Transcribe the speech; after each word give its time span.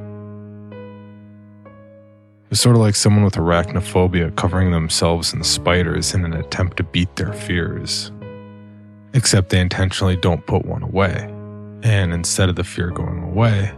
It 2.46 2.52
was 2.52 2.60
sort 2.60 2.76
of 2.76 2.82
like 2.82 2.96
someone 2.96 3.26
with 3.26 3.36
arachnophobia 3.36 4.36
covering 4.36 4.72
themselves 4.72 5.34
in 5.34 5.44
spiders 5.44 6.14
in 6.14 6.24
an 6.24 6.34
attempt 6.34 6.78
to 6.78 6.84
beat 6.84 7.16
their 7.16 7.34
fears. 7.34 8.12
Except 9.14 9.50
they 9.50 9.60
intentionally 9.60 10.16
don't 10.16 10.46
put 10.46 10.66
one 10.66 10.84
away. 10.84 11.30
And 11.84 12.14
instead 12.14 12.50
of 12.50 12.56
the 12.56 12.64
fear 12.64 12.92
going 12.92 13.24
away, 13.24 13.72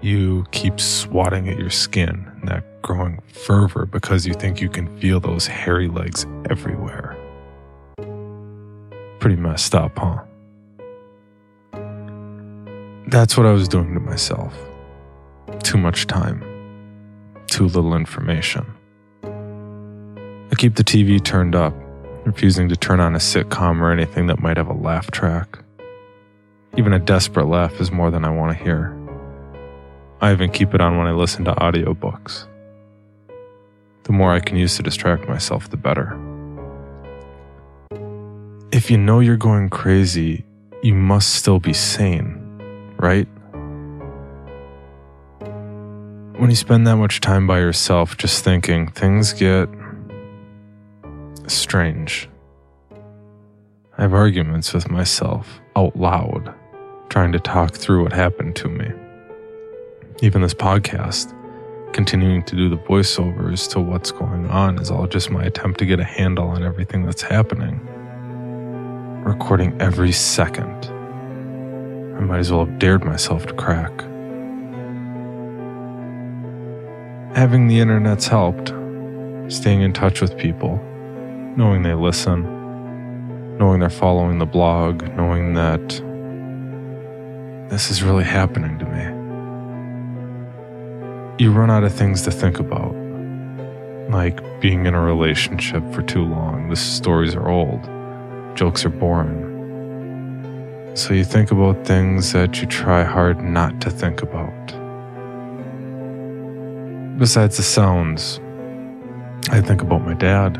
you 0.00 0.44
keep 0.50 0.80
swatting 0.80 1.48
at 1.48 1.58
your 1.58 1.70
skin 1.70 2.30
in 2.40 2.46
that 2.46 2.82
growing 2.82 3.20
fervor 3.28 3.86
because 3.86 4.26
you 4.26 4.34
think 4.34 4.60
you 4.60 4.68
can 4.68 4.98
feel 4.98 5.20
those 5.20 5.46
hairy 5.46 5.88
legs 5.88 6.26
everywhere. 6.50 7.11
Pretty 9.22 9.36
messed 9.36 9.76
up, 9.76 9.96
huh? 9.96 10.18
That's 13.06 13.36
what 13.36 13.46
I 13.46 13.52
was 13.52 13.68
doing 13.68 13.94
to 13.94 14.00
myself. 14.00 14.52
Too 15.62 15.78
much 15.78 16.08
time, 16.08 16.42
too 17.46 17.66
little 17.66 17.94
information. 17.94 18.66
I 19.22 20.56
keep 20.56 20.74
the 20.74 20.82
TV 20.82 21.22
turned 21.22 21.54
up, 21.54 21.72
refusing 22.24 22.68
to 22.70 22.74
turn 22.74 22.98
on 22.98 23.14
a 23.14 23.18
sitcom 23.18 23.80
or 23.80 23.92
anything 23.92 24.26
that 24.26 24.40
might 24.40 24.56
have 24.56 24.66
a 24.66 24.74
laugh 24.74 25.12
track. 25.12 25.56
Even 26.76 26.92
a 26.92 26.98
desperate 26.98 27.46
laugh 27.46 27.80
is 27.80 27.92
more 27.92 28.10
than 28.10 28.24
I 28.24 28.30
want 28.30 28.58
to 28.58 28.64
hear. 28.64 28.92
I 30.20 30.32
even 30.32 30.50
keep 30.50 30.74
it 30.74 30.80
on 30.80 30.98
when 30.98 31.06
I 31.06 31.12
listen 31.12 31.44
to 31.44 31.54
audiobooks. 31.54 32.48
The 34.02 34.12
more 34.12 34.32
I 34.32 34.40
can 34.40 34.56
use 34.56 34.76
to 34.78 34.82
distract 34.82 35.28
myself, 35.28 35.70
the 35.70 35.76
better. 35.76 36.18
If 38.72 38.90
you 38.90 38.96
know 38.96 39.20
you're 39.20 39.36
going 39.36 39.68
crazy, 39.68 40.46
you 40.82 40.94
must 40.94 41.34
still 41.34 41.60
be 41.60 41.74
sane, 41.74 42.38
right? 42.96 43.28
When 46.38 46.48
you 46.48 46.56
spend 46.56 46.86
that 46.86 46.96
much 46.96 47.20
time 47.20 47.46
by 47.46 47.58
yourself 47.58 48.16
just 48.16 48.42
thinking, 48.42 48.88
things 48.88 49.34
get 49.34 49.68
strange. 51.48 52.30
I 53.98 54.02
have 54.02 54.14
arguments 54.14 54.72
with 54.72 54.90
myself 54.90 55.60
out 55.76 55.94
loud 55.94 56.54
trying 57.10 57.32
to 57.32 57.40
talk 57.40 57.74
through 57.74 58.04
what 58.04 58.14
happened 58.14 58.56
to 58.56 58.68
me. 58.68 58.90
Even 60.22 60.40
this 60.40 60.54
podcast, 60.54 61.34
continuing 61.92 62.42
to 62.44 62.56
do 62.56 62.70
the 62.70 62.78
voiceovers 62.78 63.70
to 63.72 63.80
what's 63.80 64.12
going 64.12 64.48
on, 64.48 64.78
is 64.78 64.90
all 64.90 65.06
just 65.06 65.30
my 65.30 65.44
attempt 65.44 65.78
to 65.80 65.84
get 65.84 66.00
a 66.00 66.04
handle 66.04 66.48
on 66.48 66.62
everything 66.62 67.04
that's 67.04 67.20
happening. 67.20 67.86
Recording 69.24 69.80
every 69.80 70.10
second. 70.10 70.86
I 72.16 72.20
might 72.20 72.40
as 72.40 72.50
well 72.50 72.64
have 72.64 72.80
dared 72.80 73.04
myself 73.04 73.46
to 73.46 73.54
crack. 73.54 73.92
Having 77.36 77.68
the 77.68 77.78
internet's 77.78 78.26
helped, 78.26 78.70
staying 79.46 79.82
in 79.82 79.92
touch 79.92 80.20
with 80.20 80.36
people, 80.36 80.78
knowing 81.56 81.84
they 81.84 81.94
listen, 81.94 82.42
knowing 83.58 83.78
they're 83.78 83.90
following 83.90 84.38
the 84.40 84.44
blog, 84.44 85.04
knowing 85.16 85.54
that 85.54 85.88
this 87.70 87.92
is 87.92 88.02
really 88.02 88.24
happening 88.24 88.76
to 88.80 88.84
me. 88.86 89.04
You 91.44 91.52
run 91.52 91.70
out 91.70 91.84
of 91.84 91.94
things 91.94 92.22
to 92.22 92.32
think 92.32 92.58
about, 92.58 92.92
like 94.10 94.42
being 94.60 94.86
in 94.86 94.94
a 94.94 95.00
relationship 95.00 95.88
for 95.92 96.02
too 96.02 96.24
long. 96.24 96.70
The 96.70 96.76
stories 96.76 97.36
are 97.36 97.48
old, 97.48 97.88
jokes 98.54 98.84
are 98.84 98.90
boring. 98.90 99.50
So 100.94 101.14
you 101.14 101.24
think 101.24 101.50
about 101.50 101.86
things 101.86 102.32
that 102.32 102.60
you 102.60 102.66
try 102.66 103.02
hard 103.02 103.42
not 103.42 103.80
to 103.80 103.90
think 103.90 104.22
about. 104.22 104.52
Besides 107.18 107.56
the 107.56 107.62
sounds, 107.62 108.40
I 109.50 109.60
think 109.60 109.82
about 109.82 110.04
my 110.04 110.14
dad. 110.14 110.58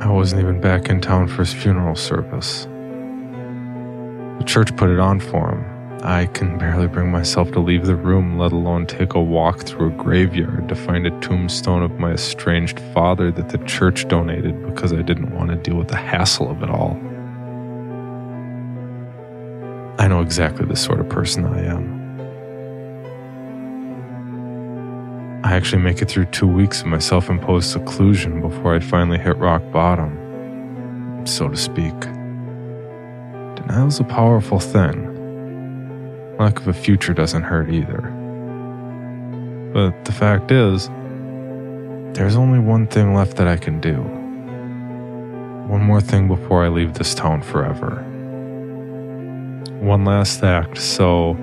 I 0.00 0.10
wasn't 0.10 0.42
even 0.42 0.60
back 0.60 0.88
in 0.88 1.00
town 1.00 1.26
for 1.26 1.38
his 1.38 1.52
funeral 1.52 1.96
service. 1.96 2.64
The 4.38 4.44
church 4.44 4.76
put 4.76 4.90
it 4.90 5.00
on 5.00 5.20
for 5.20 5.50
him. 5.50 5.77
I 6.08 6.24
can 6.24 6.56
barely 6.56 6.86
bring 6.86 7.10
myself 7.10 7.52
to 7.52 7.60
leave 7.60 7.84
the 7.84 7.94
room, 7.94 8.38
let 8.38 8.50
alone 8.50 8.86
take 8.86 9.12
a 9.12 9.20
walk 9.20 9.64
through 9.64 9.88
a 9.88 9.90
graveyard 9.90 10.66
to 10.70 10.74
find 10.74 11.06
a 11.06 11.10
tombstone 11.20 11.82
of 11.82 11.98
my 11.98 12.12
estranged 12.12 12.80
father 12.94 13.30
that 13.32 13.50
the 13.50 13.58
church 13.66 14.08
donated 14.08 14.64
because 14.64 14.94
I 14.94 15.02
didn't 15.02 15.36
want 15.36 15.50
to 15.50 15.56
deal 15.56 15.76
with 15.76 15.88
the 15.88 15.98
hassle 15.98 16.50
of 16.50 16.62
it 16.62 16.70
all. 16.70 16.92
I 19.98 20.08
know 20.08 20.22
exactly 20.22 20.64
the 20.64 20.76
sort 20.76 20.98
of 20.98 21.10
person 21.10 21.44
I 21.44 21.66
am. 21.66 21.98
I 25.44 25.52
actually 25.52 25.82
make 25.82 26.00
it 26.00 26.08
through 26.08 26.24
two 26.24 26.48
weeks 26.48 26.80
of 26.80 26.86
my 26.86 27.00
self 27.00 27.28
imposed 27.28 27.70
seclusion 27.70 28.40
before 28.40 28.74
I 28.74 28.80
finally 28.80 29.18
hit 29.18 29.36
rock 29.36 29.60
bottom, 29.72 31.26
so 31.26 31.50
to 31.50 31.56
speak. 31.58 32.00
Denial's 33.56 34.00
a 34.00 34.04
powerful 34.04 34.58
thing. 34.58 35.17
Lack 36.38 36.60
of 36.60 36.68
a 36.68 36.72
future 36.72 37.12
doesn't 37.12 37.42
hurt 37.42 37.68
either. 37.68 38.00
But 39.72 40.04
the 40.04 40.12
fact 40.12 40.52
is, 40.52 40.88
there's 42.16 42.36
only 42.36 42.60
one 42.60 42.86
thing 42.86 43.12
left 43.12 43.36
that 43.38 43.48
I 43.48 43.56
can 43.56 43.80
do. 43.80 43.96
One 45.68 45.82
more 45.82 46.00
thing 46.00 46.28
before 46.28 46.64
I 46.64 46.68
leave 46.68 46.94
this 46.94 47.14
town 47.14 47.42
forever. 47.42 48.04
One 49.80 50.04
last 50.04 50.42
act, 50.42 50.78
so 50.78 51.34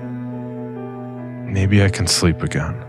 maybe 1.45 1.83
I 1.83 1.89
can 1.89 2.07
sleep 2.07 2.41
again. 2.41 2.81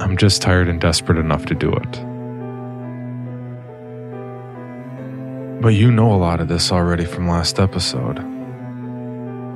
I'm 0.00 0.16
just 0.16 0.40
tired 0.40 0.68
and 0.68 0.80
desperate 0.80 1.18
enough 1.18 1.46
to 1.46 1.54
do 1.54 1.72
it. 1.72 1.92
But 5.60 5.74
you 5.74 5.90
know 5.90 6.12
a 6.12 6.16
lot 6.16 6.40
of 6.40 6.48
this 6.48 6.70
already 6.70 7.04
from 7.04 7.28
last 7.28 7.58
episode. 7.58 8.33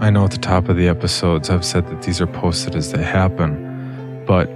I 0.01 0.11
know 0.11 0.25
at 0.25 0.31
the 0.31 0.39
top 0.39 0.69
of 0.69 0.77
the 0.77 0.87
episodes 0.87 1.51
I've 1.51 1.65
said 1.65 1.89
that 1.89 2.03
these 2.03 2.21
are 2.21 2.27
posted 2.29 2.77
as 2.77 2.93
they 2.93 3.03
happen, 3.03 4.25
but 4.27 4.49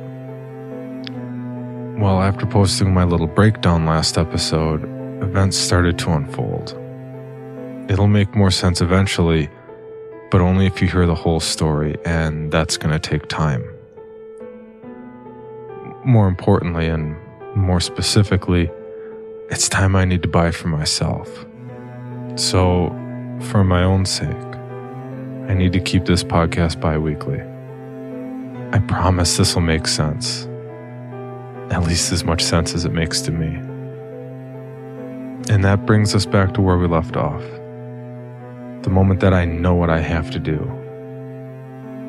well, 2.00 2.22
after 2.22 2.46
posting 2.46 2.94
my 2.94 3.02
little 3.02 3.26
breakdown 3.26 3.84
last 3.84 4.18
episode, 4.18 4.84
events 5.20 5.56
started 5.56 5.98
to 5.98 6.10
unfold. 6.12 6.78
It'll 7.90 8.06
make 8.06 8.36
more 8.36 8.52
sense 8.52 8.80
eventually, 8.80 9.50
but 10.30 10.40
only 10.40 10.66
if 10.66 10.80
you 10.80 10.86
hear 10.86 11.06
the 11.06 11.14
whole 11.14 11.40
story, 11.40 11.96
and 12.04 12.52
that's 12.52 12.76
going 12.76 12.92
to 12.92 13.00
take 13.00 13.28
time. 13.28 13.64
More 16.04 16.28
importantly, 16.28 16.86
and 16.86 17.16
more 17.56 17.80
specifically, 17.80 18.70
it's 19.50 19.68
time 19.68 19.96
I 19.96 20.04
need 20.04 20.22
to 20.22 20.28
buy 20.28 20.52
for 20.52 20.68
myself. 20.68 21.28
So, 22.36 22.90
for 23.50 23.64
my 23.64 23.82
own 23.82 24.06
sake, 24.06 24.51
I 25.52 25.54
need 25.54 25.74
to 25.74 25.80
keep 25.80 26.06
this 26.06 26.24
podcast 26.24 26.80
bi 26.80 26.96
weekly. 26.96 27.38
I 28.72 28.78
promise 28.86 29.36
this 29.36 29.54
will 29.54 29.60
make 29.60 29.86
sense. 29.86 30.48
At 31.70 31.82
least 31.82 32.10
as 32.10 32.24
much 32.24 32.42
sense 32.42 32.74
as 32.74 32.86
it 32.86 32.92
makes 32.94 33.20
to 33.20 33.32
me. 33.32 33.56
And 35.52 35.62
that 35.62 35.84
brings 35.84 36.14
us 36.14 36.24
back 36.24 36.54
to 36.54 36.62
where 36.62 36.78
we 36.78 36.86
left 36.86 37.18
off. 37.18 37.42
The 38.82 38.88
moment 38.88 39.20
that 39.20 39.34
I 39.34 39.44
know 39.44 39.74
what 39.74 39.90
I 39.90 40.00
have 40.00 40.30
to 40.30 40.38
do. 40.38 40.58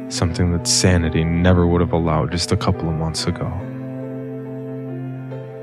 Something 0.07 0.53
that 0.53 0.65
sanity 0.65 1.25
never 1.25 1.67
would 1.67 1.81
have 1.81 1.91
allowed 1.91 2.31
just 2.31 2.53
a 2.53 2.57
couple 2.57 2.87
of 2.87 2.95
months 2.95 3.27
ago. 3.27 3.51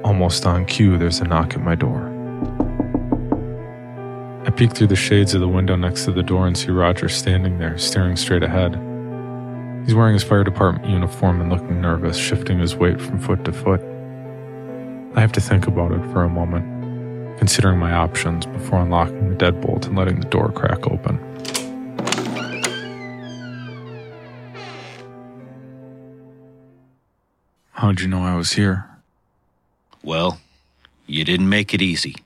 Almost 0.04 0.44
on 0.44 0.66
cue, 0.66 0.98
there's 0.98 1.20
a 1.20 1.24
knock 1.24 1.54
at 1.54 1.62
my 1.62 1.76
door. 1.76 2.09
I 4.50 4.52
peek 4.52 4.72
through 4.72 4.88
the 4.88 4.96
shades 4.96 5.32
of 5.32 5.40
the 5.40 5.46
window 5.46 5.76
next 5.76 6.06
to 6.06 6.10
the 6.10 6.24
door 6.24 6.44
and 6.48 6.58
see 6.58 6.72
Roger 6.72 7.08
standing 7.08 7.58
there, 7.58 7.78
staring 7.78 8.16
straight 8.16 8.42
ahead. 8.42 8.74
He's 9.86 9.94
wearing 9.94 10.14
his 10.14 10.24
fire 10.24 10.42
department 10.42 10.90
uniform 10.90 11.40
and 11.40 11.52
looking 11.52 11.80
nervous, 11.80 12.16
shifting 12.16 12.58
his 12.58 12.74
weight 12.74 13.00
from 13.00 13.20
foot 13.20 13.44
to 13.44 13.52
foot. 13.52 13.80
I 15.14 15.20
have 15.20 15.30
to 15.34 15.40
think 15.40 15.68
about 15.68 15.92
it 15.92 16.02
for 16.10 16.24
a 16.24 16.28
moment 16.28 17.38
considering 17.38 17.78
my 17.78 17.92
options 17.92 18.44
before 18.44 18.80
unlocking 18.80 19.28
the 19.28 19.36
deadbolt 19.36 19.86
and 19.86 19.96
letting 19.96 20.18
the 20.18 20.26
door 20.26 20.50
crack 20.50 20.84
open. 20.88 21.20
How'd 27.70 28.00
you 28.00 28.08
know 28.08 28.24
I 28.24 28.34
was 28.34 28.54
here? 28.54 28.88
Well, 30.02 30.40
you 31.06 31.24
didn't 31.24 31.48
make 31.48 31.72
it 31.72 31.80
easy. 31.80 32.16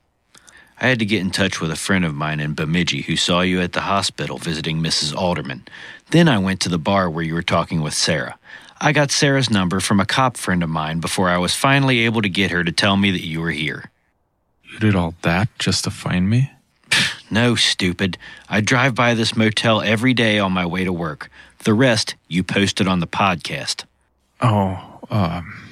I 0.79 0.87
had 0.87 0.99
to 0.99 1.05
get 1.05 1.21
in 1.21 1.31
touch 1.31 1.61
with 1.61 1.71
a 1.71 1.75
friend 1.75 2.03
of 2.03 2.13
mine 2.13 2.39
in 2.39 2.53
Bemidji 2.53 3.01
who 3.03 3.15
saw 3.15 3.41
you 3.41 3.61
at 3.61 3.73
the 3.73 3.81
hospital 3.81 4.37
visiting 4.37 4.81
Mrs. 4.81 5.15
Alderman. 5.15 5.63
Then 6.11 6.27
I 6.27 6.37
went 6.37 6.59
to 6.61 6.69
the 6.69 6.77
bar 6.77 7.09
where 7.09 7.23
you 7.23 7.33
were 7.33 7.41
talking 7.41 7.81
with 7.81 7.93
Sarah. 7.93 8.37
I 8.81 8.91
got 8.91 9.09
Sarah's 9.09 9.49
number 9.49 9.79
from 9.79 9.99
a 9.99 10.05
cop 10.05 10.35
friend 10.35 10.61
of 10.61 10.69
mine 10.69 10.99
before 10.99 11.29
I 11.29 11.37
was 11.37 11.55
finally 11.55 12.01
able 12.01 12.21
to 12.21 12.29
get 12.29 12.51
her 12.51 12.63
to 12.63 12.71
tell 12.71 12.97
me 12.97 13.11
that 13.11 13.25
you 13.25 13.39
were 13.39 13.51
here. 13.51 13.89
You 14.63 14.79
did 14.79 14.95
all 14.95 15.13
that 15.21 15.47
just 15.59 15.85
to 15.85 15.91
find 15.91 16.29
me? 16.29 16.51
No, 17.31 17.55
stupid. 17.55 18.19
I 18.47 18.61
drive 18.61 18.93
by 18.93 19.15
this 19.15 19.35
motel 19.35 19.81
every 19.81 20.13
day 20.13 20.37
on 20.37 20.51
my 20.51 20.67
way 20.67 20.83
to 20.83 20.93
work. 20.93 21.31
The 21.63 21.73
rest 21.73 22.13
you 22.27 22.43
posted 22.43 22.87
on 22.87 22.99
the 22.99 23.07
podcast. 23.07 23.83
Oh, 24.41 24.99
um, 25.09 25.65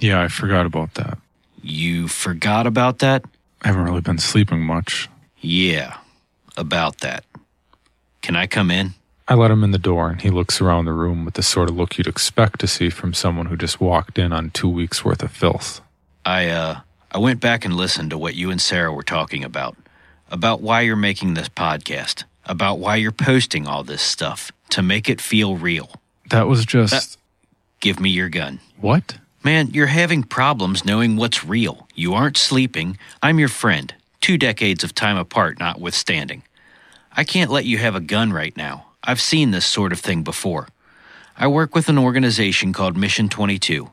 yeah, 0.00 0.22
I 0.22 0.28
forgot 0.28 0.64
about 0.64 0.94
that. 0.94 1.18
You 1.60 2.08
forgot 2.08 2.66
about 2.66 3.00
that? 3.00 3.26
I 3.62 3.68
haven't 3.68 3.84
really 3.84 4.00
been 4.00 4.18
sleeping 4.18 4.60
much. 4.60 5.08
Yeah, 5.40 5.96
about 6.56 6.98
that. 6.98 7.24
Can 8.22 8.36
I 8.36 8.46
come 8.46 8.70
in? 8.70 8.94
I 9.28 9.34
let 9.34 9.50
him 9.50 9.64
in 9.64 9.72
the 9.72 9.78
door, 9.78 10.10
and 10.10 10.20
he 10.20 10.30
looks 10.30 10.60
around 10.60 10.84
the 10.84 10.92
room 10.92 11.24
with 11.24 11.34
the 11.34 11.42
sort 11.42 11.68
of 11.68 11.76
look 11.76 11.98
you'd 11.98 12.06
expect 12.06 12.60
to 12.60 12.68
see 12.68 12.90
from 12.90 13.12
someone 13.12 13.46
who 13.46 13.56
just 13.56 13.80
walked 13.80 14.18
in 14.18 14.32
on 14.32 14.50
two 14.50 14.68
weeks' 14.68 15.04
worth 15.04 15.22
of 15.22 15.32
filth. 15.32 15.80
I, 16.24 16.48
uh, 16.48 16.80
I 17.10 17.18
went 17.18 17.40
back 17.40 17.64
and 17.64 17.74
listened 17.74 18.10
to 18.10 18.18
what 18.18 18.34
you 18.36 18.50
and 18.50 18.60
Sarah 18.60 18.92
were 18.92 19.02
talking 19.02 19.42
about. 19.42 19.76
About 20.30 20.60
why 20.60 20.82
you're 20.82 20.96
making 20.96 21.34
this 21.34 21.48
podcast. 21.48 22.24
About 22.44 22.78
why 22.78 22.96
you're 22.96 23.12
posting 23.12 23.66
all 23.66 23.82
this 23.82 24.02
stuff. 24.02 24.52
To 24.70 24.82
make 24.82 25.08
it 25.08 25.20
feel 25.20 25.56
real. 25.56 25.90
That 26.30 26.46
was 26.46 26.64
just. 26.64 27.16
Uh, 27.16 27.20
give 27.80 28.00
me 28.00 28.10
your 28.10 28.28
gun. 28.28 28.60
What? 28.80 29.18
Man, 29.46 29.70
you're 29.70 29.86
having 29.86 30.24
problems 30.24 30.84
knowing 30.84 31.14
what's 31.14 31.44
real. 31.44 31.86
You 31.94 32.14
aren't 32.14 32.36
sleeping. 32.36 32.98
I'm 33.22 33.38
your 33.38 33.48
friend. 33.48 33.94
Two 34.20 34.36
decades 34.36 34.82
of 34.82 34.92
time 34.92 35.16
apart 35.16 35.60
notwithstanding. 35.60 36.42
I 37.16 37.22
can't 37.22 37.52
let 37.52 37.64
you 37.64 37.78
have 37.78 37.94
a 37.94 38.00
gun 38.00 38.32
right 38.32 38.56
now. 38.56 38.86
I've 39.04 39.20
seen 39.20 39.52
this 39.52 39.64
sort 39.64 39.92
of 39.92 40.00
thing 40.00 40.24
before. 40.24 40.66
I 41.36 41.46
work 41.46 41.76
with 41.76 41.88
an 41.88 41.96
organization 41.96 42.72
called 42.72 42.96
Mission 42.96 43.28
22. 43.28 43.88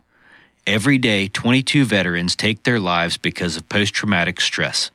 Every 0.66 0.98
day, 0.98 1.28
22 1.28 1.86
veterans 1.86 2.36
take 2.36 2.64
their 2.64 2.80
lives 2.80 3.18
because 3.18 3.56
of 3.56 3.70
post 3.70 3.94
traumatic 3.94 4.42
stress. 4.42 4.90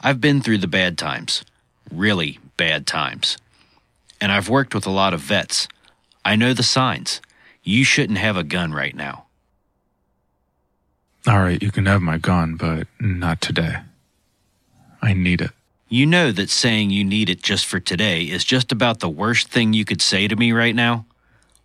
I've 0.00 0.20
been 0.20 0.40
through 0.40 0.58
the 0.58 0.68
bad 0.68 0.96
times, 0.96 1.44
really 1.92 2.38
bad 2.56 2.86
times. 2.86 3.36
And 4.20 4.30
I've 4.30 4.48
worked 4.48 4.76
with 4.76 4.86
a 4.86 4.90
lot 4.90 5.12
of 5.12 5.18
vets. 5.18 5.66
I 6.24 6.36
know 6.36 6.54
the 6.54 6.62
signs. 6.62 7.20
You 7.64 7.82
shouldn't 7.82 8.20
have 8.20 8.36
a 8.36 8.44
gun 8.44 8.72
right 8.72 8.94
now. 8.94 9.24
All 11.28 11.40
right, 11.40 11.62
you 11.62 11.70
can 11.70 11.84
have 11.84 12.00
my 12.00 12.16
gun, 12.16 12.54
but 12.54 12.86
not 12.98 13.42
today. 13.42 13.80
I 15.02 15.12
need 15.12 15.42
it. 15.42 15.50
You 15.90 16.06
know 16.06 16.32
that 16.32 16.48
saying 16.48 16.88
you 16.88 17.04
need 17.04 17.28
it 17.28 17.42
just 17.42 17.66
for 17.66 17.78
today 17.78 18.22
is 18.22 18.44
just 18.44 18.72
about 18.72 19.00
the 19.00 19.10
worst 19.10 19.48
thing 19.48 19.74
you 19.74 19.84
could 19.84 20.00
say 20.00 20.26
to 20.26 20.36
me 20.36 20.52
right 20.52 20.74
now? 20.74 21.04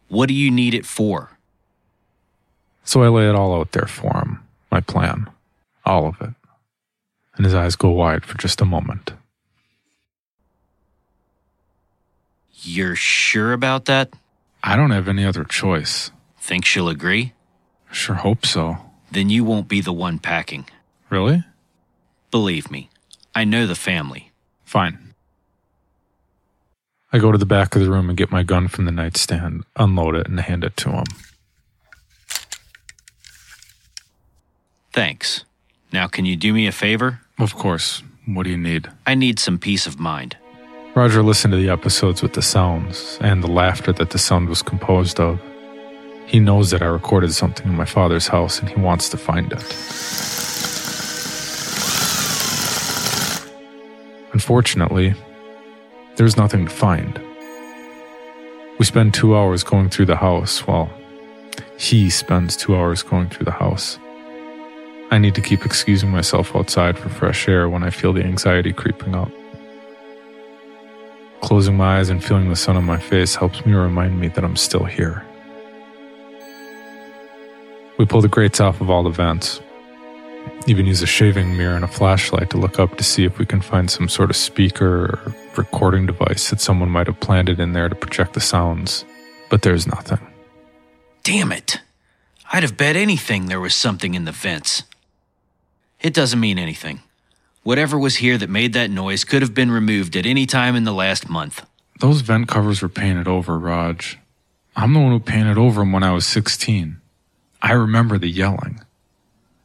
What 0.10 0.27
do 0.27 0.33
you 0.33 0.51
need 0.51 0.74
it 0.74 0.86
for? 0.86 1.38
So 2.83 3.04
I 3.04 3.07
lay 3.07 3.30
it 3.30 3.36
all 3.36 3.57
out 3.57 3.71
there 3.71 3.88
for 3.88 4.13
him, 4.13 4.44
my 4.69 4.81
plan, 4.81 5.30
all 5.86 6.07
of 6.07 6.19
it. 6.19 6.33
And 7.38 7.45
his 7.45 7.56
eyes 7.56 7.77
go 7.77 7.89
wide 7.89 8.25
for 8.25 8.38
just 8.38 8.59
a 8.59 8.66
moment. 8.66 9.13
You're 12.63 12.98
sure 12.98 13.54
about 13.54 13.86
that? 13.86 14.12
I 14.62 14.75
don't 14.75 14.92
have 14.92 15.07
any 15.07 15.24
other 15.24 15.45
choice. 15.45 16.12
Think 16.38 16.66
she'll 16.66 16.89
agree? 16.89 17.31
Sure 17.89 18.16
hope 18.16 18.45
so. 18.45 18.77
Then 19.13 19.30
you 19.30 19.44
won't 19.44 19.68
be 19.68 19.80
the 19.80 19.94
one 19.94 20.18
packing. 20.18 20.65
Really? 21.12 21.44
Believe 22.31 22.71
me, 22.71 22.89
I 23.36 23.44
know 23.44 23.68
the 23.68 23.75
family. 23.75 24.31
Fine. 24.65 25.13
I 27.12 27.19
go 27.19 27.31
to 27.31 27.38
the 27.38 27.45
back 27.45 27.75
of 27.75 27.83
the 27.83 27.92
room 27.92 28.10
and 28.10 28.18
get 28.18 28.31
my 28.31 28.42
gun 28.42 28.68
from 28.68 28.86
the 28.86 28.92
nightstand, 28.92 29.65
unload 29.75 30.15
it, 30.15 30.27
and 30.27 30.39
hand 30.39 30.63
it 30.63 30.75
to 30.77 30.89
him. 30.89 31.06
Thanks. 34.92 35.45
Now, 35.92 36.07
can 36.07 36.25
you 36.25 36.36
do 36.36 36.51
me 36.51 36.66
a 36.66 36.71
favor? 36.71 37.21
Of 37.38 37.54
course. 37.54 38.01
What 38.25 38.45
do 38.45 38.50
you 38.50 38.57
need? 38.57 38.89
I 39.06 39.13
need 39.13 39.38
some 39.38 39.59
peace 39.59 39.85
of 39.85 39.99
mind. 39.99 40.37
Roger 40.95 41.21
listened 41.21 41.52
to 41.52 41.57
the 41.57 41.69
episodes 41.69 42.23
with 42.23 42.33
the 42.33 42.42
sounds 42.42 43.19
and 43.21 43.44
the 43.44 43.52
laughter 43.52 43.94
that 43.94 44.09
the 44.09 44.18
sound 44.18 44.49
was 44.49 44.64
composed 44.64 45.19
of. 45.19 45.40
He 46.25 46.39
knows 46.39 46.71
that 46.71 46.81
I 46.81 46.85
recorded 46.85 47.33
something 47.33 47.68
in 47.68 47.75
my 47.75 47.85
father's 47.85 48.27
house 48.27 48.59
and 48.59 48.69
he 48.69 48.80
wants 48.80 49.09
to 49.09 49.18
find 49.18 49.51
it. 49.51 49.63
Unfortunately, 54.33 55.13
there's 56.15 56.37
nothing 56.37 56.65
to 56.65 56.71
find. 56.71 57.21
We 58.80 58.85
spend 58.85 59.13
two 59.13 59.35
hours 59.37 59.63
going 59.63 59.89
through 59.89 60.07
the 60.07 60.15
house. 60.15 60.65
while 60.65 60.89
he 61.77 62.09
spends 62.09 62.56
two 62.56 62.75
hours 62.75 63.03
going 63.03 63.30
through 63.30 63.45
the 63.45 63.51
house. 63.51 63.99
I 65.11 65.18
need 65.18 65.35
to 65.35 65.42
keep 65.42 65.65
excusing 65.65 66.09
myself 66.09 66.56
outside 66.56 66.97
for 66.97 67.09
fresh 67.09 67.47
air 67.47 67.69
when 67.69 67.83
I 67.83 67.89
feel 67.89 68.13
the 68.13 68.23
anxiety 68.23 68.73
creeping 68.73 69.15
up. 69.15 69.30
Closing 71.42 71.75
my 71.75 71.99
eyes 71.99 72.09
and 72.09 72.23
feeling 72.23 72.49
the 72.49 72.56
sun 72.56 72.77
on 72.77 72.85
my 72.85 72.99
face 72.99 73.35
helps 73.35 73.65
me 73.65 73.73
remind 73.73 74.19
me 74.19 74.30
that 74.30 74.44
I'm 74.45 74.56
still 74.56 74.85
here. 74.85 75.25
We 77.97 78.06
pull 78.06 78.21
the 78.21 78.28
grates 78.28 78.59
off 78.59 78.81
of 78.81 78.90
all 78.90 79.04
the 79.04 79.09
vents. 79.09 79.62
Even 80.66 80.85
use 80.85 81.02
a 81.02 81.07
shaving 81.07 81.56
mirror 81.57 81.76
and 81.76 81.85
a 81.85 81.88
flashlight 81.88 82.50
to 82.50 82.57
look 82.57 82.80
up 82.80 82.97
to 82.97 83.04
see 83.04 83.23
if 83.23 83.38
we 83.38 83.45
can 83.45 83.62
find 83.62 83.90
some 83.90 84.09
sort 84.09 84.30
of 84.30 84.35
speaker 84.35 85.06
or 85.06 85.35
recording 85.56 86.06
device 86.06 86.50
that 86.50 86.59
someone 86.59 86.90
might 86.90 87.07
have 87.07 87.19
planted 87.19 87.59
in 87.59 87.73
there 87.73 87.90
to 87.90 87.95
project 87.95 88.33
the 88.33 88.40
sounds. 88.40 89.06
But 89.50 89.62
there's 89.62 89.85
nothing. 89.85 90.19
Damn 91.23 91.52
it. 91.52 91.80
I'd 92.52 92.64
have 92.64 92.78
bet 92.78 92.95
anything 92.95 93.45
there 93.45 93.59
was 93.59 93.76
something 93.76 94.16
in 94.16 94.26
the 94.26 94.31
vents. 94.31 94.83
It 96.02 96.14
doesn't 96.14 96.40
mean 96.40 96.57
anything. 96.57 97.02
Whatever 97.64 97.97
was 97.97 98.18
here 98.18 98.38
that 98.38 98.50
made 98.50 98.73
that 98.73 98.90
noise 98.90 99.23
could 99.23 99.42
have 99.42 99.54
been 99.54 99.71
removed 99.71 100.16
at 100.18 100.26
any 100.26 100.45
time 100.45 100.76
in 100.76 100.83
the 100.83 100.94
last 100.94 101.30
month. 101.30 101.66
Those 102.00 102.21
vent 102.21 102.47
covers 102.47 102.81
were 102.81 102.90
painted 102.90 103.28
over, 103.28 103.57
Rog. 103.57 104.04
I'm 104.76 104.94
the 104.94 105.00
one 105.00 105.12
who 105.12 105.19
painted 105.19 105.57
over 105.57 105.81
them 105.81 105.94
when 105.94 106.04
I 106.04 106.12
was 106.12 106.26
16. 106.26 107.00
I 107.63 107.71
remember 107.71 108.17
the 108.17 108.27
yelling. 108.27 108.81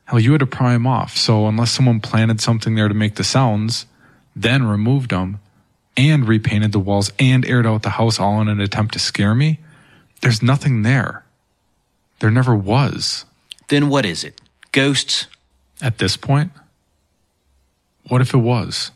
Hell, 0.04 0.20
you 0.20 0.30
had 0.32 0.40
to 0.40 0.46
pry 0.46 0.72
them 0.72 0.86
off, 0.86 1.16
so 1.16 1.48
unless 1.48 1.72
someone 1.72 2.00
planted 2.00 2.40
something 2.40 2.76
there 2.76 2.88
to 2.88 2.94
make 2.94 3.16
the 3.16 3.24
sounds, 3.24 3.86
then 4.36 4.62
removed 4.64 5.10
them, 5.10 5.40
and 5.96 6.28
repainted 6.28 6.70
the 6.70 6.78
walls 6.78 7.12
and 7.18 7.44
aired 7.44 7.66
out 7.66 7.82
the 7.82 7.90
house 7.90 8.20
all 8.20 8.40
in 8.40 8.48
an 8.48 8.60
attempt 8.60 8.94
to 8.94 9.00
scare 9.00 9.34
me, 9.34 9.58
there's 10.20 10.42
nothing 10.42 10.82
there. 10.82 11.24
There 12.20 12.30
never 12.30 12.54
was. 12.54 13.24
Then 13.66 13.88
what 13.88 14.06
is 14.06 14.22
it? 14.22 14.40
Ghosts? 14.70 15.26
At 15.82 15.98
this 15.98 16.16
point? 16.16 16.52
What 18.08 18.20
if 18.20 18.32
it 18.32 18.38
was? 18.38 18.92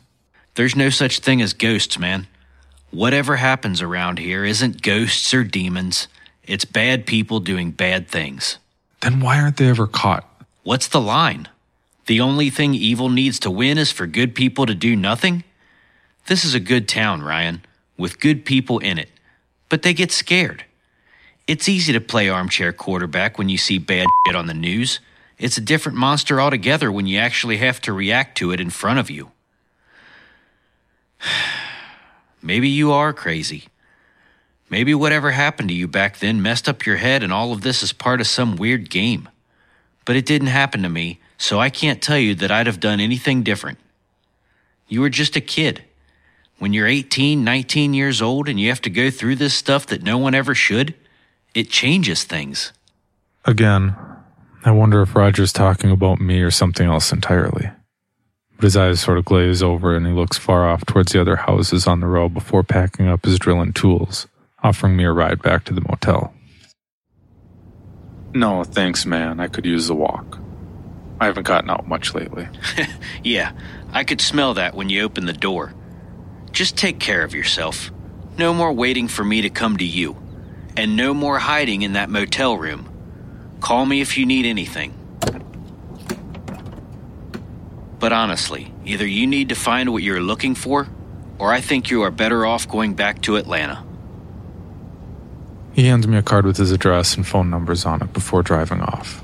There's 0.55 0.75
no 0.75 0.89
such 0.89 1.19
thing 1.19 1.41
as 1.41 1.53
ghosts, 1.53 1.99
man. 1.99 2.27
Whatever 2.89 3.35
happens 3.35 3.81
around 3.81 4.19
here 4.19 4.45
isn't 4.45 4.81
ghosts 4.81 5.33
or 5.33 5.43
demons. 5.43 6.07
It's 6.43 6.65
bad 6.65 7.05
people 7.05 7.39
doing 7.39 7.71
bad 7.71 8.07
things. 8.07 8.59
Then 9.03 9.19
why 9.19 9.41
aren't 9.41 9.57
they 9.57 9.67
ever 9.67 9.85
caught? 9.85 10.25
What's 10.63 10.87
the 10.87 11.01
line? 11.01 11.49
The 12.05 12.21
only 12.21 12.49
thing 12.49 12.73
evil 12.73 13.09
needs 13.09 13.37
to 13.39 13.51
win 13.51 13.77
is 13.77 13.91
for 13.91 14.07
good 14.07 14.33
people 14.33 14.65
to 14.65 14.73
do 14.73 14.95
nothing? 14.95 15.43
This 16.27 16.45
is 16.45 16.53
a 16.53 16.59
good 16.61 16.87
town, 16.87 17.21
Ryan, 17.21 17.65
with 17.97 18.21
good 18.21 18.45
people 18.45 18.79
in 18.79 18.97
it. 18.97 19.09
But 19.67 19.81
they 19.81 19.93
get 19.93 20.13
scared. 20.13 20.63
It's 21.47 21.67
easy 21.67 21.91
to 21.91 21.99
play 21.99 22.29
armchair 22.29 22.71
quarterback 22.71 23.37
when 23.37 23.49
you 23.49 23.57
see 23.57 23.77
bad 23.77 24.07
shit 24.25 24.37
on 24.37 24.47
the 24.47 24.53
news. 24.53 25.01
It's 25.37 25.57
a 25.57 25.61
different 25.61 25.97
monster 25.97 26.39
altogether 26.39 26.89
when 26.89 27.05
you 27.05 27.17
actually 27.17 27.57
have 27.57 27.81
to 27.81 27.91
react 27.91 28.37
to 28.37 28.51
it 28.53 28.61
in 28.61 28.69
front 28.69 28.99
of 28.99 29.09
you. 29.09 29.31
Maybe 32.41 32.69
you 32.69 32.93
are 32.93 33.11
crazy. 33.11 33.65
Maybe 34.73 34.95
whatever 34.95 35.29
happened 35.29 35.69
to 35.69 35.75
you 35.75 35.87
back 35.87 36.17
then 36.17 36.41
messed 36.41 36.67
up 36.67 36.83
your 36.83 36.95
head 36.95 37.21
and 37.21 37.31
all 37.31 37.53
of 37.53 37.61
this 37.61 37.83
is 37.83 37.93
part 37.93 38.19
of 38.19 38.25
some 38.25 38.55
weird 38.55 38.89
game. 38.89 39.29
But 40.03 40.15
it 40.15 40.25
didn't 40.25 40.47
happen 40.47 40.81
to 40.81 40.89
me, 40.89 41.19
so 41.37 41.59
I 41.59 41.69
can't 41.69 42.01
tell 42.01 42.17
you 42.17 42.33
that 42.33 42.49
I'd 42.49 42.65
have 42.65 42.79
done 42.79 42.99
anything 42.99 43.43
different. 43.43 43.77
You 44.87 45.01
were 45.01 45.11
just 45.11 45.35
a 45.35 45.41
kid. 45.41 45.83
When 46.57 46.73
you're 46.73 46.87
18, 46.87 47.43
19 47.43 47.93
years 47.93 48.19
old 48.19 48.49
and 48.49 48.59
you 48.59 48.69
have 48.69 48.81
to 48.81 48.89
go 48.89 49.11
through 49.11 49.35
this 49.35 49.53
stuff 49.53 49.85
that 49.85 50.01
no 50.01 50.17
one 50.17 50.33
ever 50.33 50.55
should, 50.55 50.95
it 51.53 51.69
changes 51.69 52.23
things. 52.23 52.73
Again, 53.45 53.95
I 54.65 54.71
wonder 54.71 55.03
if 55.03 55.15
Roger's 55.15 55.53
talking 55.53 55.91
about 55.91 56.19
me 56.19 56.41
or 56.41 56.49
something 56.49 56.89
else 56.89 57.11
entirely. 57.13 57.69
But 58.55 58.63
his 58.63 58.75
eyes 58.75 59.01
sort 59.01 59.19
of 59.19 59.25
glaze 59.25 59.61
over 59.61 59.95
and 59.95 60.07
he 60.07 60.13
looks 60.13 60.39
far 60.39 60.67
off 60.67 60.83
towards 60.87 61.11
the 61.11 61.21
other 61.21 61.35
houses 61.35 61.85
on 61.85 61.99
the 61.99 62.07
row 62.07 62.27
before 62.27 62.63
packing 62.63 63.07
up 63.07 63.23
his 63.23 63.37
drill 63.37 63.61
and 63.61 63.75
tools, 63.75 64.25
offering 64.63 64.95
me 64.95 65.03
a 65.03 65.11
ride 65.11 65.41
back 65.41 65.65
to 65.65 65.73
the 65.73 65.81
motel. 65.81 66.33
No, 68.33 68.63
thanks, 68.63 69.05
man. 69.05 69.39
I 69.39 69.47
could 69.47 69.65
use 69.65 69.87
the 69.87 69.95
walk. 69.95 70.39
I 71.19 71.25
haven't 71.25 71.45
gotten 71.45 71.69
out 71.69 71.87
much 71.87 72.15
lately. 72.15 72.47
Yeah, 73.23 73.53
I 73.93 74.03
could 74.03 74.19
smell 74.19 74.55
that 74.55 74.73
when 74.75 74.89
you 74.89 75.03
opened 75.03 75.29
the 75.29 75.33
door. 75.33 75.73
Just 76.51 76.75
take 76.75 76.99
care 76.99 77.23
of 77.23 77.33
yourself. 77.33 77.89
No 78.37 78.53
more 78.53 78.73
waiting 78.73 79.07
for 79.07 79.23
me 79.23 79.41
to 79.41 79.49
come 79.49 79.77
to 79.77 79.85
you. 79.85 80.17
And 80.75 80.97
no 80.97 81.13
more 81.13 81.39
hiding 81.39 81.83
in 81.83 81.93
that 81.93 82.09
motel 82.09 82.57
room. 82.57 82.89
Call 83.61 83.85
me 83.85 84.01
if 84.01 84.17
you 84.17 84.25
need 84.25 84.45
anything. 84.45 84.93
But 87.99 88.11
honestly, 88.11 88.73
either 88.83 89.07
you 89.07 89.25
need 89.25 89.49
to 89.49 89.55
find 89.55 89.93
what 89.93 90.03
you're 90.03 90.19
looking 90.19 90.55
for, 90.55 90.87
or 91.39 91.53
I 91.53 91.61
think 91.61 91.89
you 91.89 92.01
are 92.01 92.11
better 92.11 92.45
off 92.45 92.67
going 92.67 92.95
back 92.95 93.21
to 93.21 93.37
Atlanta. 93.37 93.85
He 95.73 95.85
hands 95.85 96.07
me 96.07 96.17
a 96.17 96.21
card 96.21 96.45
with 96.45 96.57
his 96.57 96.71
address 96.71 97.15
and 97.15 97.25
phone 97.25 97.49
numbers 97.49 97.83
on 97.83 98.03
it 98.03 98.13
before 98.13 98.43
driving 98.43 98.79
off. 98.79 99.23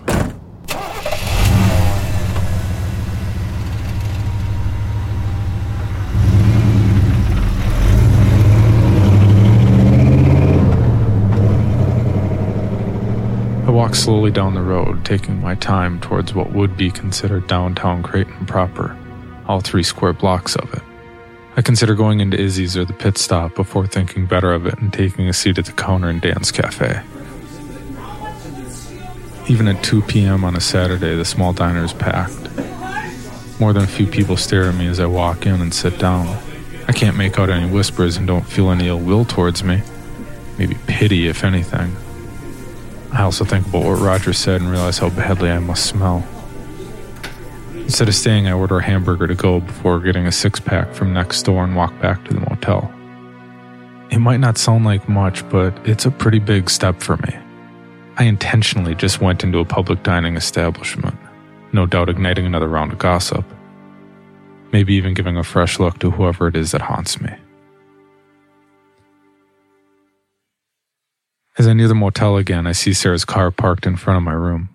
I 13.67 13.71
walk 13.71 13.93
slowly 13.93 14.31
down 14.31 14.55
the 14.55 14.63
road, 14.63 15.05
taking 15.05 15.39
my 15.39 15.53
time 15.53 16.01
towards 16.01 16.33
what 16.33 16.51
would 16.53 16.75
be 16.75 16.89
considered 16.89 17.45
downtown 17.45 18.01
Creighton 18.01 18.47
proper, 18.47 18.97
all 19.45 19.61
three 19.61 19.83
square 19.83 20.13
blocks 20.13 20.55
of 20.55 20.73
it. 20.73 20.88
I 21.59 21.61
consider 21.61 21.93
going 21.93 22.21
into 22.21 22.39
Izzy's 22.39 22.77
or 22.77 22.85
the 22.85 22.93
pit 22.93 23.17
stop 23.17 23.53
before 23.53 23.85
thinking 23.85 24.25
better 24.25 24.53
of 24.53 24.65
it 24.65 24.79
and 24.79 24.93
taking 24.93 25.27
a 25.27 25.33
seat 25.33 25.57
at 25.57 25.65
the 25.65 25.73
counter 25.73 26.09
in 26.09 26.21
Dan's 26.21 26.53
Cafe. 26.53 27.01
Even 29.49 29.67
at 29.67 29.83
2 29.83 30.03
p.m. 30.03 30.45
on 30.45 30.55
a 30.55 30.61
Saturday, 30.61 31.17
the 31.17 31.25
small 31.25 31.51
diner 31.51 31.83
is 31.83 31.91
packed. 31.91 32.49
More 33.59 33.73
than 33.73 33.83
a 33.83 33.87
few 33.87 34.07
people 34.07 34.37
stare 34.37 34.69
at 34.69 34.75
me 34.75 34.87
as 34.87 35.01
I 35.01 35.05
walk 35.05 35.45
in 35.45 35.59
and 35.59 35.73
sit 35.73 35.99
down. 35.99 36.41
I 36.87 36.93
can't 36.93 37.17
make 37.17 37.37
out 37.37 37.49
any 37.49 37.69
whispers 37.69 38.15
and 38.15 38.25
don't 38.25 38.47
feel 38.47 38.71
any 38.71 38.87
ill 38.87 38.99
will 38.99 39.25
towards 39.25 39.61
me. 39.61 39.81
Maybe 40.57 40.77
pity, 40.87 41.27
if 41.27 41.43
anything. 41.43 41.93
I 43.11 43.23
also 43.23 43.43
think 43.43 43.67
about 43.67 43.83
what 43.83 43.99
Roger 43.99 44.31
said 44.31 44.61
and 44.61 44.71
realize 44.71 44.99
how 44.99 45.09
badly 45.09 45.51
I 45.51 45.59
must 45.59 45.87
smell. 45.87 46.25
Instead 47.89 48.07
of 48.07 48.13
staying, 48.13 48.47
I 48.47 48.51
order 48.51 48.77
a 48.77 48.83
hamburger 48.83 49.25
to 49.25 49.33
go 49.33 49.61
before 49.61 49.99
getting 49.99 50.27
a 50.27 50.31
six 50.31 50.59
pack 50.59 50.93
from 50.93 51.11
next 51.11 51.41
door 51.41 51.63
and 51.63 51.75
walk 51.75 51.99
back 51.99 52.23
to 52.25 52.33
the 52.35 52.39
motel. 52.41 52.93
It 54.11 54.19
might 54.19 54.39
not 54.39 54.59
sound 54.59 54.85
like 54.85 55.09
much, 55.09 55.49
but 55.49 55.75
it's 55.87 56.05
a 56.05 56.11
pretty 56.11 56.37
big 56.37 56.69
step 56.69 57.01
for 57.01 57.17
me. 57.17 57.35
I 58.17 58.25
intentionally 58.25 58.93
just 58.93 59.21
went 59.21 59.43
into 59.43 59.57
a 59.57 59.65
public 59.65 60.03
dining 60.03 60.37
establishment, 60.37 61.17
no 61.73 61.87
doubt 61.87 62.09
igniting 62.09 62.45
another 62.45 62.67
round 62.67 62.93
of 62.93 62.99
gossip. 62.99 63.43
Maybe 64.71 64.93
even 64.93 65.15
giving 65.15 65.37
a 65.37 65.43
fresh 65.43 65.79
look 65.79 65.97
to 65.97 66.11
whoever 66.11 66.47
it 66.47 66.55
is 66.55 66.69
that 66.73 66.81
haunts 66.81 67.19
me. 67.19 67.31
As 71.57 71.67
I 71.67 71.73
near 71.73 71.87
the 71.87 71.95
motel 71.95 72.37
again, 72.37 72.67
I 72.67 72.73
see 72.73 72.93
Sarah's 72.93 73.25
car 73.25 73.49
parked 73.49 73.87
in 73.87 73.95
front 73.95 74.17
of 74.17 74.23
my 74.23 74.33
room. 74.33 74.69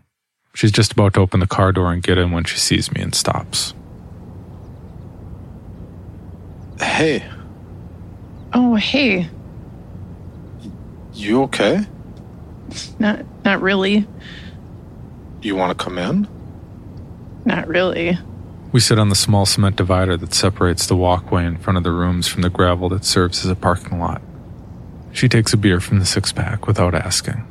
She's 0.55 0.73
just 0.73 0.93
about 0.93 1.15
to 1.15 1.21
open 1.21 1.41
the 1.41 1.47
car 1.47 1.73
door 1.73 1.93
and 1.93 2.03
get 2.03 2.17
in 2.17 2.31
when 2.31 2.45
she 2.45 2.59
sees 2.59 2.91
me 2.93 3.01
and 3.03 3.15
stops. 3.15 3.75
Hey, 6.81 7.25
Oh, 8.53 8.77
hey. 8.77 9.29
you 11.13 11.43
okay? 11.45 11.81
Not 13.01 13.25
not 13.45 13.61
really. 13.61 14.07
You 15.43 15.57
want 15.57 15.77
to 15.77 15.85
come 15.85 15.99
in? 15.99 16.29
Not 17.45 17.67
really. 17.69 18.17
We 18.73 18.81
sit 18.81 18.99
on 18.99 19.09
the 19.09 19.15
small 19.15 19.45
cement 19.47 19.77
divider 19.77 20.17
that 20.17 20.33
separates 20.35 20.87
the 20.87 20.97
walkway 20.97 21.45
in 21.47 21.59
front 21.59 21.77
of 21.77 21.85
the 21.85 21.91
rooms 21.93 22.27
from 22.29 22.43
the 22.43 22.51
gravel 22.51 22.89
that 22.91 23.05
serves 23.05 23.45
as 23.45 23.51
a 23.51 23.55
parking 23.57 23.99
lot. 24.01 24.23
She 25.13 25.29
takes 25.29 25.53
a 25.53 25.57
beer 25.57 25.81
from 25.81 25.99
the 26.01 26.07
six 26.07 26.33
pack 26.33 26.67
without 26.67 26.95
asking. 26.95 27.51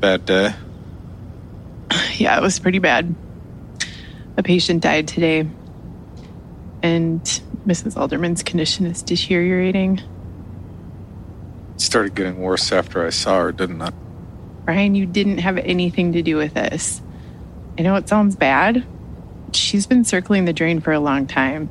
Bad 0.00 0.24
day. 0.24 0.54
Yeah, 2.18 2.36
it 2.36 2.42
was 2.42 2.58
pretty 2.58 2.80
bad. 2.80 3.14
A 4.36 4.42
patient 4.42 4.82
died 4.82 5.06
today. 5.06 5.48
And 6.82 7.22
Mrs. 7.64 7.96
Alderman's 7.96 8.42
condition 8.42 8.86
is 8.86 9.02
deteriorating. 9.02 10.00
It 11.74 11.80
started 11.80 12.16
getting 12.16 12.40
worse 12.40 12.72
after 12.72 13.06
I 13.06 13.10
saw 13.10 13.38
her, 13.38 13.52
didn't 13.52 13.80
it? 13.82 13.94
Brian, 14.64 14.96
you 14.96 15.06
didn't 15.06 15.38
have 15.38 15.58
anything 15.58 16.12
to 16.12 16.22
do 16.22 16.36
with 16.36 16.54
this. 16.54 17.00
I 17.78 17.82
know 17.82 17.94
it 17.94 18.08
sounds 18.08 18.34
bad. 18.34 18.84
She's 19.52 19.86
been 19.86 20.04
circling 20.04 20.44
the 20.44 20.52
drain 20.52 20.80
for 20.80 20.92
a 20.92 21.00
long 21.00 21.26
time. 21.26 21.70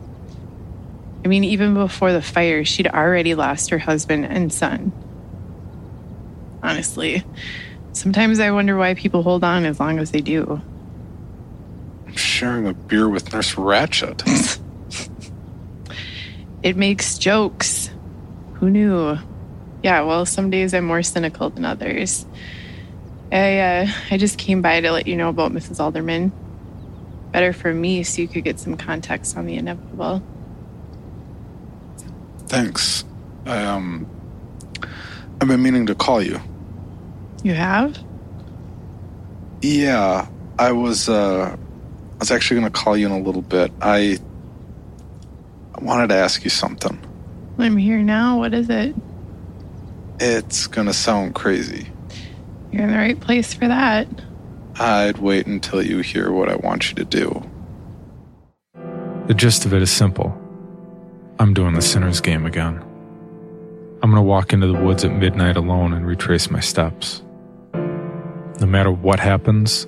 I 1.25 1.27
mean, 1.27 1.43
even 1.43 1.73
before 1.73 2.13
the 2.13 2.21
fire, 2.21 2.63
she'd 2.63 2.87
already 2.87 3.35
lost 3.35 3.69
her 3.69 3.77
husband 3.77 4.25
and 4.25 4.51
son. 4.51 4.93
Honestly, 6.63 7.23
sometimes 7.97 8.39
I 8.39 8.51
wonder 8.51 8.77
why 8.77 8.93
people 8.93 9.23
hold 9.23 9.43
on 9.43 9.65
as 9.65 9.79
long 9.79 9.99
as 9.99 10.11
they 10.11 10.21
do. 10.21 10.61
I'm 12.05 12.15
sharing 12.15 12.67
a 12.67 12.73
beer 12.73 13.09
with 13.09 13.33
Nurse 13.33 13.55
Ratched. 13.55 14.59
It 16.63 16.75
makes 16.75 17.17
jokes. 17.17 17.89
Who 18.55 18.69
knew? 18.69 19.17
Yeah, 19.83 20.01
well, 20.01 20.25
some 20.25 20.49
days 20.49 20.73
I'm 20.73 20.85
more 20.85 21.03
cynical 21.03 21.49
than 21.49 21.65
others. 21.65 22.25
I 23.31 23.59
uh, 23.59 23.87
I 24.11 24.17
just 24.17 24.37
came 24.37 24.61
by 24.61 24.81
to 24.81 24.91
let 24.91 25.07
you 25.07 25.15
know 25.15 25.29
about 25.29 25.51
Mrs. 25.51 25.79
Alderman. 25.79 26.31
Better 27.31 27.53
for 27.53 27.73
me, 27.73 28.03
so 28.03 28.21
you 28.21 28.27
could 28.27 28.43
get 28.43 28.59
some 28.59 28.75
context 28.75 29.37
on 29.37 29.45
the 29.45 29.55
inevitable. 29.55 30.23
Thanks. 32.47 33.05
I, 33.45 33.63
um, 33.63 34.07
I've 35.39 35.47
been 35.47 35.61
meaning 35.61 35.85
to 35.85 35.95
call 35.95 36.21
you. 36.21 36.41
You 37.43 37.53
have? 37.53 37.97
Yeah, 39.61 40.27
I 40.59 40.71
was, 40.71 41.09
uh, 41.09 41.55
I 41.55 42.17
was 42.19 42.31
actually 42.31 42.59
going 42.59 42.71
to 42.71 42.79
call 42.79 42.97
you 42.97 43.05
in 43.05 43.11
a 43.11 43.19
little 43.19 43.41
bit. 43.41 43.71
I, 43.81 44.17
I 45.75 45.83
wanted 45.83 46.09
to 46.09 46.15
ask 46.15 46.43
you 46.43 46.49
something. 46.49 46.99
I'm 47.57 47.77
here 47.77 47.99
now. 47.99 48.37
What 48.37 48.53
is 48.53 48.69
it? 48.69 48.95
It's 50.19 50.67
going 50.67 50.87
to 50.87 50.93
sound 50.93 51.35
crazy. 51.35 51.87
You're 52.71 52.83
in 52.83 52.91
the 52.91 52.97
right 52.97 53.19
place 53.19 53.53
for 53.53 53.67
that. 53.67 54.07
I'd 54.79 55.17
wait 55.17 55.47
until 55.47 55.81
you 55.81 55.99
hear 55.99 56.31
what 56.31 56.49
I 56.49 56.55
want 56.55 56.89
you 56.89 56.95
to 56.95 57.05
do. 57.05 57.43
The 59.27 59.33
gist 59.33 59.65
of 59.65 59.73
it 59.73 59.81
is 59.81 59.91
simple. 59.91 60.39
I'm 61.39 61.53
doing 61.53 61.73
the 61.73 61.81
sinner's 61.81 62.21
game 62.21 62.45
again. 62.45 62.83
I'm 64.01 64.11
going 64.11 64.15
to 64.15 64.21
walk 64.21 64.53
into 64.53 64.67
the 64.67 64.79
woods 64.79 65.03
at 65.03 65.11
midnight 65.11 65.57
alone 65.57 65.93
and 65.93 66.05
retrace 66.05 66.49
my 66.51 66.59
steps. 66.59 67.23
No 68.59 68.65
matter 68.65 68.91
what 68.91 69.19
happens, 69.19 69.85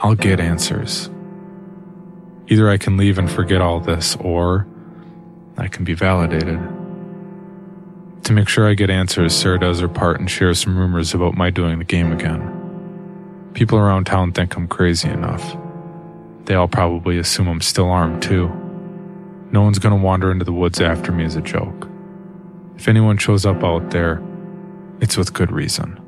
I'll 0.00 0.16
get 0.16 0.40
answers. 0.40 1.08
Either 2.48 2.68
I 2.68 2.76
can 2.76 2.96
leave 2.96 3.18
and 3.18 3.30
forget 3.30 3.60
all 3.60 3.78
this, 3.78 4.16
or 4.16 4.66
I 5.56 5.68
can 5.68 5.84
be 5.84 5.94
validated. 5.94 6.58
To 8.24 8.32
make 8.32 8.48
sure 8.48 8.68
I 8.68 8.74
get 8.74 8.90
answers, 8.90 9.34
Sarah 9.34 9.60
does 9.60 9.80
her 9.80 9.88
part 9.88 10.18
and 10.18 10.28
shares 10.28 10.58
some 10.58 10.76
rumors 10.76 11.14
about 11.14 11.36
my 11.36 11.50
doing 11.50 11.78
the 11.78 11.84
game 11.84 12.12
again. 12.12 13.50
People 13.54 13.78
around 13.78 14.06
town 14.06 14.32
think 14.32 14.56
I'm 14.56 14.66
crazy 14.66 15.08
enough. 15.08 15.56
They 16.46 16.54
all 16.54 16.68
probably 16.68 17.18
assume 17.18 17.46
I'm 17.46 17.60
still 17.60 17.88
armed, 17.88 18.22
too. 18.22 18.48
No 19.52 19.62
one's 19.62 19.78
gonna 19.78 19.96
wander 19.96 20.32
into 20.32 20.44
the 20.44 20.52
woods 20.52 20.80
after 20.80 21.12
me 21.12 21.24
as 21.24 21.36
a 21.36 21.40
joke. 21.40 21.88
If 22.76 22.88
anyone 22.88 23.18
shows 23.18 23.46
up 23.46 23.62
out 23.62 23.90
there, 23.90 24.20
it's 25.00 25.16
with 25.16 25.32
good 25.32 25.52
reason. 25.52 26.01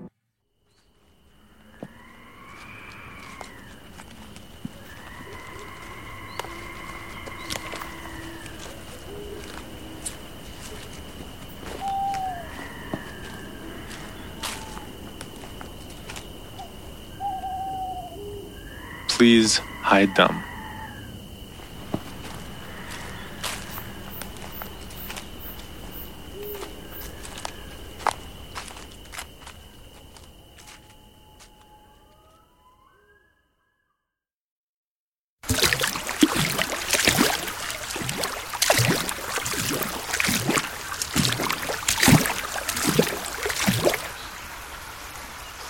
Please 19.16 19.58
hide 19.58 20.16
them. 20.16 20.42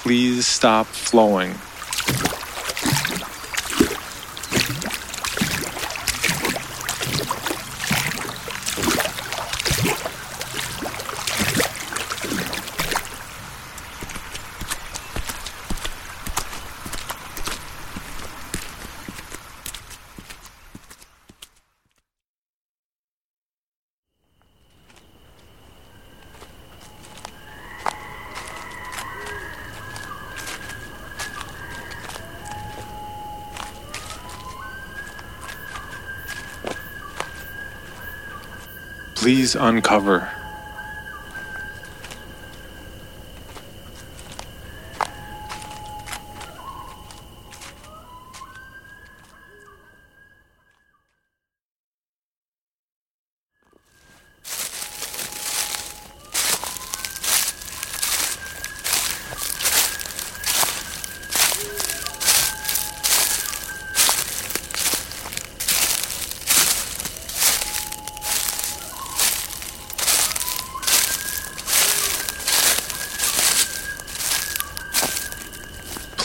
Please 0.02 0.46
stop 0.46 0.86
flowing. 0.86 1.54
Please 39.24 39.56
uncover. 39.56 40.33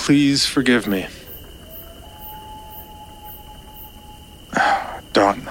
Please 0.09 0.43
forgive 0.43 0.87
me. 0.87 1.05
Done. 5.13 5.47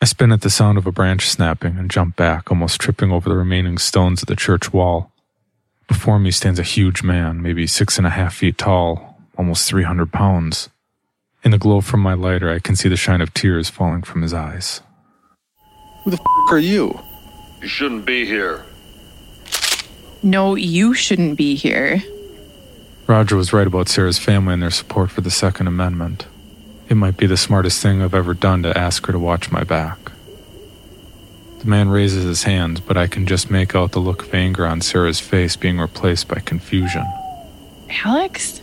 I 0.00 0.06
spin 0.06 0.32
at 0.32 0.40
the 0.40 0.48
sound 0.48 0.78
of 0.78 0.86
a 0.86 0.92
branch 0.92 1.28
snapping 1.28 1.76
and 1.76 1.90
jump 1.90 2.16
back, 2.16 2.50
almost 2.50 2.80
tripping 2.80 3.12
over 3.12 3.28
the 3.28 3.36
remaining 3.36 3.76
stones 3.76 4.22
of 4.22 4.28
the 4.28 4.34
church 4.34 4.72
wall. 4.72 5.12
Before 5.88 6.18
me 6.18 6.30
stands 6.30 6.58
a 6.58 6.62
huge 6.62 7.02
man, 7.02 7.42
maybe 7.42 7.66
six 7.66 7.98
and 7.98 8.06
a 8.06 8.10
half 8.10 8.36
feet 8.36 8.56
tall, 8.56 9.20
almost 9.36 9.68
300 9.68 10.10
pounds. 10.10 10.70
In 11.44 11.50
the 11.50 11.58
glow 11.58 11.82
from 11.82 12.00
my 12.00 12.14
lighter, 12.14 12.50
I 12.50 12.60
can 12.60 12.76
see 12.76 12.88
the 12.88 12.96
shine 12.96 13.20
of 13.20 13.34
tears 13.34 13.68
falling 13.68 14.04
from 14.04 14.22
his 14.22 14.32
eyes. 14.32 14.80
Who 16.04 16.12
the 16.12 16.16
f 16.16 16.52
are 16.52 16.58
you? 16.58 16.98
You 17.60 17.68
shouldn't 17.68 18.06
be 18.06 18.24
here. 18.24 18.64
No, 20.22 20.54
you 20.54 20.94
shouldn't 20.94 21.36
be 21.36 21.54
here. 21.54 22.02
Roger 23.06 23.36
was 23.36 23.52
right 23.52 23.66
about 23.66 23.88
Sarah's 23.88 24.18
family 24.18 24.54
and 24.54 24.62
their 24.62 24.70
support 24.70 25.10
for 25.10 25.20
the 25.20 25.30
Second 25.30 25.66
Amendment. 25.66 26.26
It 26.88 26.96
might 26.96 27.16
be 27.16 27.26
the 27.26 27.36
smartest 27.36 27.82
thing 27.82 28.02
I've 28.02 28.14
ever 28.14 28.34
done 28.34 28.62
to 28.64 28.76
ask 28.76 29.06
her 29.06 29.12
to 29.12 29.18
watch 29.18 29.50
my 29.50 29.64
back. 29.64 29.98
The 31.60 31.66
man 31.66 31.88
raises 31.88 32.24
his 32.24 32.44
hands, 32.44 32.80
but 32.80 32.96
I 32.96 33.06
can 33.06 33.26
just 33.26 33.50
make 33.50 33.74
out 33.74 33.92
the 33.92 33.98
look 33.98 34.22
of 34.22 34.34
anger 34.34 34.66
on 34.66 34.80
Sarah's 34.80 35.20
face 35.20 35.56
being 35.56 35.78
replaced 35.78 36.28
by 36.28 36.40
confusion. 36.40 37.04
Alex? 38.04 38.60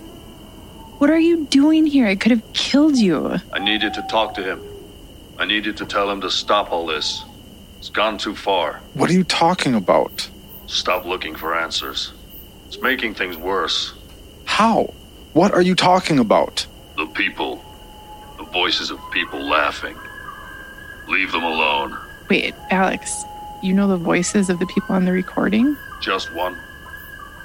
What 0.98 1.10
are 1.10 1.20
you 1.20 1.46
doing 1.46 1.86
here? 1.86 2.08
I 2.08 2.16
could 2.16 2.32
have 2.32 2.54
killed 2.54 2.98
you. 2.98 3.38
I 3.54 3.60
needed 3.60 3.94
to 3.96 4.02
talk 4.04 4.34
to 4.36 4.44
him. 4.44 4.62
I 5.38 5.46
needed 5.46 5.78
to 5.78 5.86
tell 5.86 6.10
him 6.10 6.22
to 6.22 6.32
stop 6.32 6.72
all 6.72 6.88
this. 6.88 7.24
It's 7.78 7.90
gone 7.90 8.18
too 8.18 8.34
far. 8.34 8.82
What 8.96 9.10
are 9.10 9.14
you 9.14 9.24
talking 9.24 9.76
about? 9.76 10.28
Stop 10.68 11.06
looking 11.06 11.36
for 11.36 11.56
answers. 11.56 12.12
It's 12.68 12.80
making 12.80 13.16
things 13.16 13.38
worse. 13.38 13.94
How? 14.46 14.94
What 15.34 15.54
are 15.54 15.62
you 15.62 15.76
talking 15.76 16.20
about? 16.20 16.66
The 16.98 17.06
people. 17.08 17.64
The 18.38 18.44
voices 18.44 18.92
of 18.92 19.00
people 19.12 19.40
laughing. 19.40 19.98
Leave 21.08 21.32
them 21.32 21.44
alone. 21.44 21.98
Wait, 22.30 22.54
Alex, 22.70 23.24
you 23.64 23.74
know 23.74 23.88
the 23.88 23.98
voices 23.98 24.50
of 24.50 24.60
the 24.60 24.66
people 24.68 24.94
on 24.94 25.06
the 25.06 25.14
recording? 25.14 25.78
Just 26.02 26.34
one. 26.34 26.58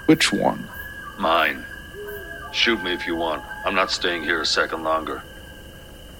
Which 0.06 0.32
one? 0.32 0.68
Mine. 1.18 1.64
Shoot 2.52 2.82
me 2.82 2.92
if 2.92 3.06
you 3.06 3.14
want. 3.14 3.44
I'm 3.64 3.74
not 3.74 3.90
staying 3.92 4.24
here 4.24 4.40
a 4.40 4.46
second 4.46 4.82
longer. 4.82 5.22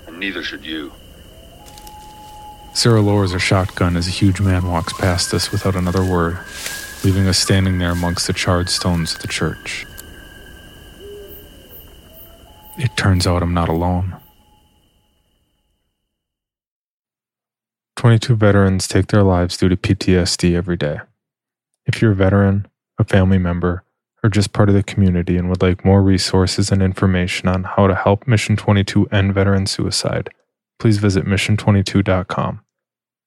And 0.07 0.19
neither 0.19 0.43
should 0.43 0.65
you. 0.65 0.93
Sarah 2.75 3.03
lowers 3.03 3.33
her 3.33 3.39
shotgun 3.39 3.97
as 3.97 4.07
a 4.07 4.11
huge 4.11 4.41
man 4.41 4.69
walks 4.69 4.93
past 4.95 5.35
us 5.35 5.53
without 5.53 5.77
another 5.77 6.03
word, 6.03 6.39
leaving 7.05 7.27
us 7.27 7.39
standing 7.39 7.79
there 7.79 7.91
amongst 7.91 8.27
the 8.27 8.33
charred 8.33 8.69
stones 8.69 9.15
of 9.15 9.23
the 9.23 9.29
church. 9.29 9.87
It 12.79 12.97
turns 12.97 13.27
out 13.27 13.43
I'm 13.43 13.55
not 13.55 13.69
alone. 13.69 14.17
22 17.97 18.37
veterans 18.37 18.89
take 18.89 19.09
their 19.09 19.23
lives 19.23 19.57
due 19.57 19.69
to 19.69 19.77
PTSD 19.77 20.55
every 20.55 20.77
day. 20.77 21.01
If 21.87 22.01
you're 22.01 22.13
a 22.13 22.17
veteran, 22.17 22.67
a 22.99 23.05
family 23.05 23.39
member, 23.39 23.85
or 24.25 24.31
just 24.31 24.53
part 24.53 24.69
of 24.69 24.75
the 24.75 24.83
community 24.83 25.37
and 25.37 25.49
would 25.49 25.63
like 25.63 25.85
more 25.85 26.03
resources 26.03 26.71
and 26.71 26.81
information 26.83 27.49
on 27.49 27.65
how 27.65 27.89
to 27.89 27.95
help 27.95 28.27
Mission 28.27 28.57
22 28.57 29.07
end 29.07 29.35
veteran 29.35 29.67
suicide, 29.67 30.31
please 30.79 30.99
visit 30.99 31.25
mission22.com. 31.25 32.61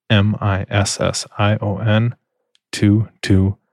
M 0.08 0.36
I 0.40 0.64
S 0.68 1.00
S 1.00 1.26
I 1.38 1.56
O 1.60 1.78
N 1.78 2.14
22.com. 2.72 3.65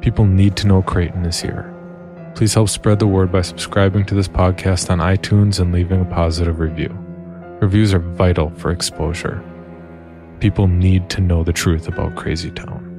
People 0.00 0.24
need 0.24 0.56
to 0.56 0.66
know 0.66 0.82
Creighton 0.82 1.26
is 1.26 1.40
here. 1.40 1.72
Please 2.34 2.54
help 2.54 2.68
spread 2.68 2.98
the 2.98 3.06
word 3.06 3.30
by 3.30 3.42
subscribing 3.42 4.06
to 4.06 4.14
this 4.14 4.28
podcast 4.28 4.90
on 4.90 4.98
iTunes 4.98 5.60
and 5.60 5.72
leaving 5.72 6.00
a 6.00 6.06
positive 6.06 6.58
review. 6.58 6.88
Reviews 7.60 7.92
are 7.92 7.98
vital 7.98 8.50
for 8.56 8.70
exposure. 8.70 9.44
People 10.40 10.66
need 10.66 11.10
to 11.10 11.20
know 11.20 11.44
the 11.44 11.52
truth 11.52 11.86
about 11.86 12.16
Crazy 12.16 12.50
Town. 12.50 12.89